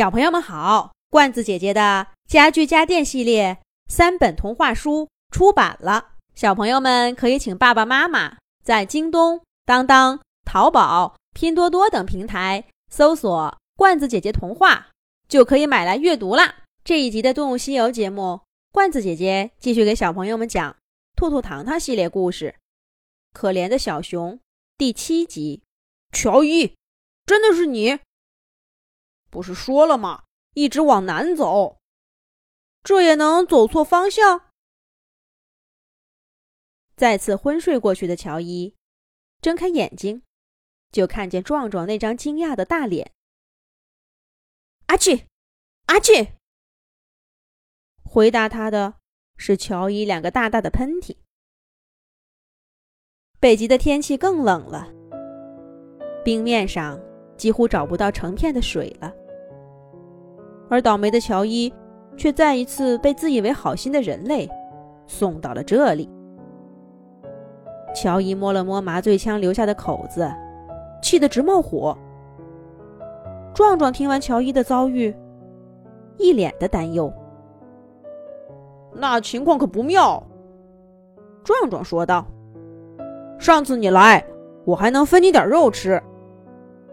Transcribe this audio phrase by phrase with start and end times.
[0.00, 14.88] 小朋友们好，罐子姐姐的家具家电系列三本童话书出版了，小朋友们可以请爸爸妈妈在京东、当当、淘宝、拼多多等平台搜索“罐子姐姐童话”，
[15.28, 16.64] 就可以买来阅读啦。
[16.82, 18.40] 这一集的《动物西游》节目，
[18.72, 20.72] 罐子姐姐继续给小朋友们讲
[21.14, 22.54] 《兔兔糖糖》系列故事，
[23.38, 24.36] 《可怜的小熊》
[24.78, 25.62] 第七集。
[26.10, 26.72] 乔伊，
[27.26, 27.98] 真的是你？
[29.30, 30.24] 不是说了吗？
[30.54, 31.80] 一直往南走，
[32.82, 34.50] 这也能走错方向？
[36.96, 38.74] 再次昏睡过去的乔伊，
[39.40, 40.22] 睁开眼睛，
[40.90, 43.12] 就看见壮壮那张惊讶的大脸。
[44.86, 45.26] 阿嚏，
[45.86, 46.32] 阿嚏！
[48.04, 48.96] 回答他的
[49.36, 51.16] 是乔伊两个大大的喷嚏。
[53.38, 54.92] 北极的天气更冷了，
[56.24, 57.00] 冰面上
[57.38, 59.14] 几乎找不到成片的水了。
[60.70, 61.70] 而倒霉的乔伊，
[62.16, 64.48] 却再一次被自以为好心的人类
[65.06, 66.08] 送到了这里。
[67.92, 70.32] 乔伊摸了摸麻醉枪留下的口子，
[71.02, 71.98] 气得直冒火。
[73.52, 75.12] 壮壮听完乔伊的遭遇，
[76.16, 77.12] 一脸的担忧。
[78.92, 80.22] 那情况可不妙，
[81.42, 82.24] 壮壮说道
[83.40, 84.24] ：“上次你来，
[84.64, 86.00] 我还能分你点肉吃，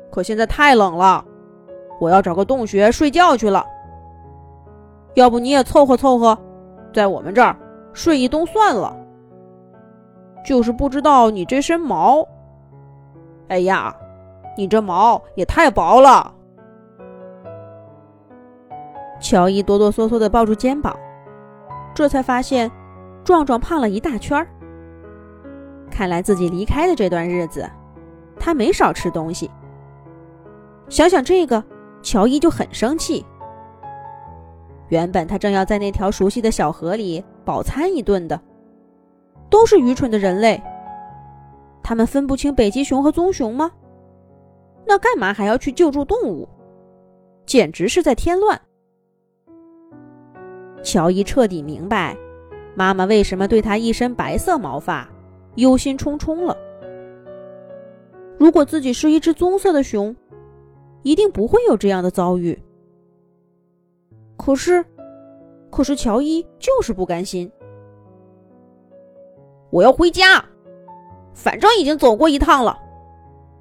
[0.10, 1.24] 可现在太冷了。”
[2.00, 3.66] 我要找个洞穴睡觉去了，
[5.16, 6.38] 要不你也凑合凑合，
[6.94, 7.56] 在我们这儿
[7.94, 8.96] 睡一冬算了。
[10.46, 12.26] 就是不知道你这身毛，
[13.50, 13.94] 哎呀，
[14.56, 16.34] 你这毛也太薄了。
[19.20, 20.96] 乔伊哆哆嗦嗦的抱住肩膀，
[21.94, 22.72] 这才发现
[23.24, 24.48] 壮壮胖了一大圈儿。
[25.90, 27.68] 看来自己离开的这段日子，
[28.40, 29.50] 他没少吃东西。
[30.88, 31.64] 想想这个。
[32.02, 33.26] 乔伊就很生气。
[34.90, 38.40] 原本他正要在那条熟悉的小河里饱餐一顿的，
[39.50, 40.62] 都是愚蠢的人类。
[41.84, 43.72] 他们分不清北极熊和棕熊吗？
[44.86, 46.48] 那干嘛还要去救助动物？
[47.46, 48.62] 简直是在添乱。
[50.84, 52.16] 乔伊彻底明白，
[52.76, 55.10] 妈妈为什么对他一身白色毛发
[55.56, 56.56] 忧心忡忡了。
[58.38, 60.16] 如果自己是一只棕色的熊。
[61.08, 62.62] 一定不会有这样的遭遇。
[64.36, 64.84] 可是，
[65.72, 67.50] 可是乔伊就是不甘心。
[69.70, 70.44] 我要回家，
[71.34, 72.78] 反正已经走过一趟了，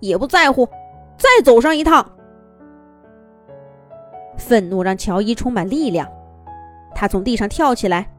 [0.01, 0.69] 也不在乎
[1.17, 2.05] 再走上一趟。
[4.37, 6.11] 愤怒让乔伊充满力量，
[6.97, 8.13] 他从地上跳起来，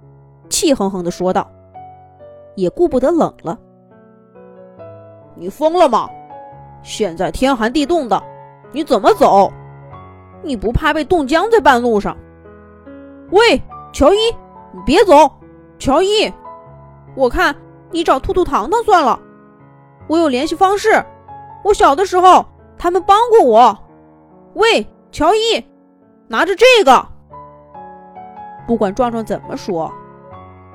[0.48, 1.52] 气哼哼的说道
[2.56, 3.60] ：“也顾不得冷了。
[5.36, 6.10] 你疯了吗？
[6.82, 8.24] 现在天寒地冻的。”
[8.72, 9.52] 你怎么走？
[10.44, 12.16] 你不怕被冻僵在半路上？
[13.32, 13.62] 喂，
[13.92, 14.18] 乔伊，
[14.72, 15.32] 你别走！
[15.80, 16.32] 乔伊，
[17.16, 17.56] 我看
[17.92, 19.20] 你找兔兔糖糖算了。
[20.08, 21.04] 我有联系方式，
[21.64, 22.46] 我小的时候
[22.78, 23.78] 他们帮过我。
[24.54, 25.66] 喂，乔伊，
[26.28, 27.06] 拿着这个。
[28.68, 29.92] 不管壮壮怎么说，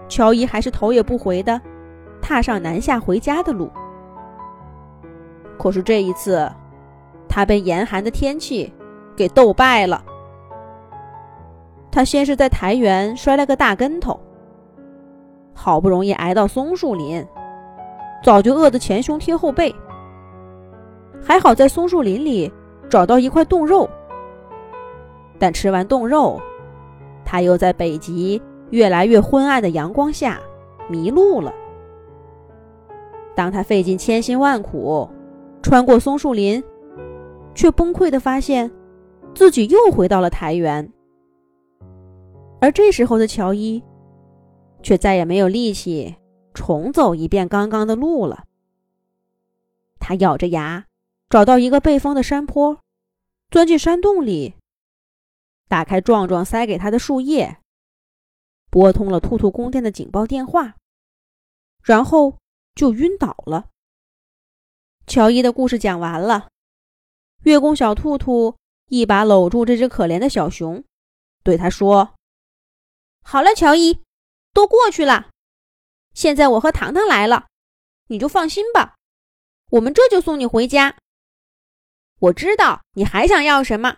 [0.09, 1.61] 乔伊还是头也不回的
[2.21, 3.71] 踏上南下回家的路。
[5.57, 6.51] 可是这一次。
[7.35, 8.71] 他被严寒的天气
[9.17, 10.05] 给斗败了。
[11.91, 14.21] 他先是在台原摔了个大跟头，
[15.55, 17.27] 好不容易挨到松树林，
[18.23, 19.75] 早就饿得前胸贴后背。
[21.23, 22.53] 还好在松树林里
[22.91, 23.89] 找到一块冻肉，
[25.39, 26.39] 但吃完冻肉，
[27.25, 30.39] 他又在北极越来越昏暗的阳光下
[30.87, 31.51] 迷路了。
[33.35, 35.09] 当他费尽千辛万苦
[35.63, 36.63] 穿过松树林，
[37.55, 38.71] 却崩溃的发现，
[39.35, 40.93] 自己又回到了台原。
[42.61, 43.83] 而这时候的乔伊，
[44.83, 46.17] 却再也没有力气
[46.55, 48.45] 重走一遍刚刚的路了。
[49.99, 50.87] 他咬着牙，
[51.29, 52.79] 找到一个背风的山坡，
[53.51, 54.55] 钻进山洞里，
[55.69, 57.59] 打开壮壮塞给他的树叶，
[58.71, 60.75] 拨通了兔兔宫殿的警报电话，
[61.83, 62.39] 然后
[62.75, 63.67] 就晕倒了。
[65.07, 66.52] 乔伊的故事讲完了。
[67.45, 68.57] 月宫小兔兔
[68.87, 70.85] 一把搂住这只可怜的小熊，
[71.43, 72.15] 对他说
[73.25, 74.01] ：“好了，乔伊，
[74.53, 75.31] 都过去了。
[76.15, 77.47] 现在我和糖糖来了，
[78.09, 78.95] 你就放心吧。
[79.71, 80.97] 我们这就送你回家。
[82.21, 83.97] 我知道你还想要什么，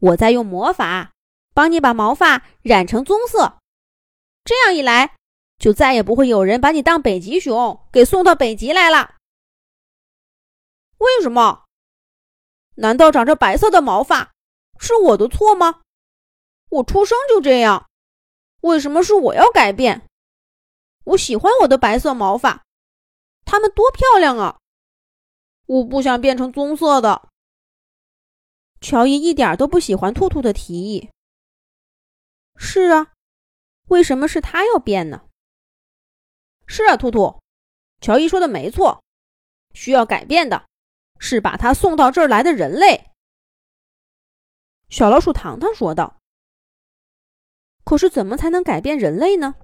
[0.00, 1.12] 我在用魔法
[1.52, 3.58] 帮你把毛发染成棕色。
[4.44, 5.14] 这样一来，
[5.58, 9.14] 就再也不会有人把你当北极熊给送到北极来了。
[10.98, 11.63] 为什么？”
[12.76, 14.32] 难道长着白色的毛发
[14.78, 15.82] 是我的错吗？
[16.70, 17.88] 我出生就这样，
[18.62, 20.06] 为什么是我要改变？
[21.04, 22.64] 我喜欢我的白色毛发，
[23.44, 24.58] 它们多漂亮啊！
[25.66, 27.28] 我不想变成棕色的。
[28.80, 31.10] 乔伊一点都不喜欢兔兔的提议。
[32.56, 33.12] 是啊，
[33.88, 35.28] 为什么是他要变呢？
[36.66, 37.40] 是啊，兔兔，
[38.00, 39.04] 乔伊说的没错，
[39.72, 40.66] 需要改变的
[41.24, 43.10] 是把他送到这儿来的人类。
[44.90, 46.20] 小老鼠糖糖说道。
[47.82, 49.54] 可是，怎么才能改变人类呢？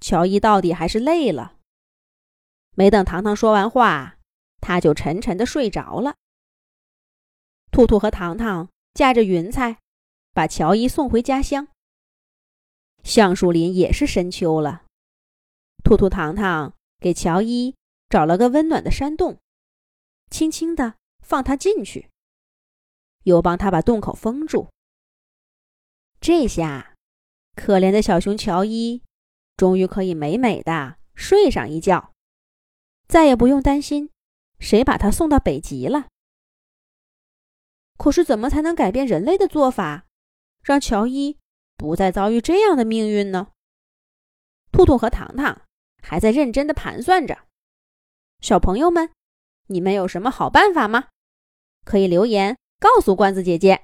[0.00, 1.56] 乔伊到底还是累了，
[2.74, 4.18] 没等糖糖说完话，
[4.60, 6.16] 他就沉沉的睡着了。
[7.70, 9.78] 兔兔和糖糖驾着云彩，
[10.34, 11.68] 把乔伊送回家乡。
[13.02, 14.84] 橡树林也是深秋了，
[15.82, 17.74] 兔兔、糖糖给乔伊
[18.10, 19.38] 找了个温暖的山洞，
[20.30, 22.08] 轻轻的放他进去，
[23.24, 24.68] 又帮他把洞口封住。
[26.20, 26.94] 这下，
[27.54, 29.02] 可怜的小熊乔伊
[29.56, 32.12] 终于可以美美的睡上一觉，
[33.08, 34.10] 再也不用担心
[34.58, 36.08] 谁把他送到北极了。
[37.96, 40.06] 可是，怎么才能改变人类的做法，
[40.62, 41.38] 让乔伊
[41.76, 43.52] 不再遭遇这样的命运呢？
[44.72, 45.62] 兔兔和糖糖
[46.02, 47.46] 还在认真的盘算着。
[48.40, 49.12] 小朋友们，
[49.70, 51.04] 你们有什么好办法吗？
[51.84, 53.78] 可以留言告诉罐子姐姐。